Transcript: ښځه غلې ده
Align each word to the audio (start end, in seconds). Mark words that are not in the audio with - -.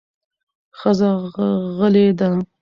ښځه 0.79 1.09
غلې 1.77 2.07
ده 2.19 2.29